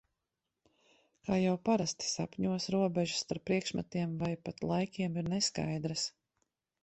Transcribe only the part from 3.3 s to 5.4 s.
priekšmetiem vai pat laikiem ir